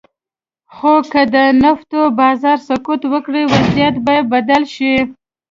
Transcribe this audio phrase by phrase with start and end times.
[0.75, 4.95] خو که د نفتو بازار سقوط وکړي، وضعیت به یې بدل شي.